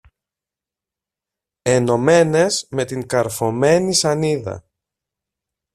[1.61, 4.63] ενωμένες με την καρφωμένη σανίδα.